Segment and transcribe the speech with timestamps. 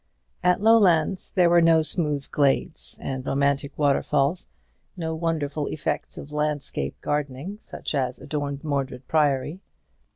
[0.43, 4.49] At Lowlands there were no smooth glades, and romantic waterfalls,
[4.97, 9.59] no wonderful effects of landscape gardening, such as adorned Mordred Priory.